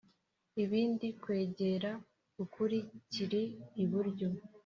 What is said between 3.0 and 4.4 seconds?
kiri iburyo